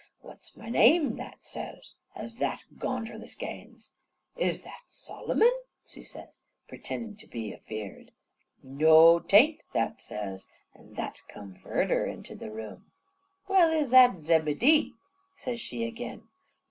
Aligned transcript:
"What's 0.21 0.57
my 0.57 0.67
name?" 0.69 1.17
that 1.17 1.45
says, 1.45 1.93
as 2.15 2.37
that 2.37 2.63
gonned 2.79 3.09
her 3.09 3.19
the 3.19 3.27
skeins. 3.27 3.93
"Is 4.35 4.63
that 4.63 4.81
Solomon?" 4.87 5.51
she 5.87 6.01
says, 6.01 6.41
pretendin' 6.67 7.17
to 7.19 7.27
be 7.27 7.53
a 7.53 7.59
feard. 7.59 8.09
"Noo, 8.63 9.21
tain't," 9.27 9.61
that 9.73 10.01
says, 10.01 10.47
an' 10.73 10.93
that 10.93 11.21
come 11.27 11.53
fudder 11.53 12.03
inter 12.07 12.33
the 12.33 12.49
room. 12.49 12.85
"Well, 13.47 13.71
is 13.71 13.91
that 13.91 14.19
Zebedee?" 14.19 14.95
says 15.35 15.59
she 15.59 15.85
agin. 15.85 16.27